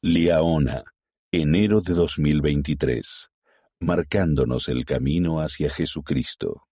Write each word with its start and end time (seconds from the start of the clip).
Liaona, 0.00 0.84
enero 1.32 1.80
de 1.80 1.92
2023, 1.92 3.30
marcándonos 3.80 4.68
el 4.68 4.84
camino 4.84 5.40
hacia 5.40 5.70
Jesucristo. 5.70 6.67